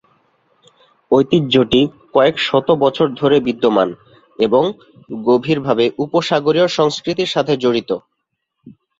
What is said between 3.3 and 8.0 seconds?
বিদ্যমান এবং গভীরভাবে উপসাগরীয় সংস্কৃতির সাথে জড়িত।